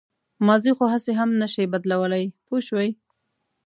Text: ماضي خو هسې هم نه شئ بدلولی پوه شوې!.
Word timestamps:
ماضي 0.47 0.71
خو 0.77 0.85
هسې 0.93 1.11
هم 1.19 1.29
نه 1.41 1.47
شئ 1.53 1.63
بدلولی 1.73 2.25
پوه 2.45 2.59
شوې!. 2.67 2.89